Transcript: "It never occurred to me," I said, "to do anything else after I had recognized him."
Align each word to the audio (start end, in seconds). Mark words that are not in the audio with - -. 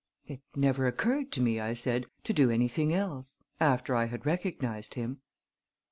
"It 0.25 0.41
never 0.55 0.87
occurred 0.87 1.31
to 1.33 1.41
me," 1.41 1.59
I 1.59 1.73
said, 1.73 2.07
"to 2.23 2.33
do 2.33 2.49
anything 2.49 2.91
else 2.91 3.43
after 3.59 3.93
I 3.93 4.05
had 4.05 4.25
recognized 4.25 4.95
him." 4.95 5.21